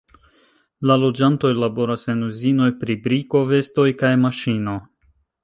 La 0.91 0.95
loĝantoj 1.01 1.51
laboras 1.63 2.05
en 2.15 2.23
uzinoj 2.29 2.71
pri 2.81 2.97
briko, 3.05 3.43
vestoj 3.53 3.87
kaj 4.01 4.13
maŝino. 4.25 4.77